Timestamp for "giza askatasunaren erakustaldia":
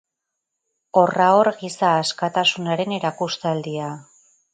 1.59-3.91